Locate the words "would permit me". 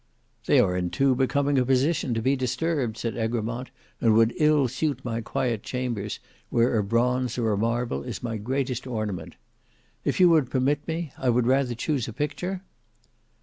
10.29-11.13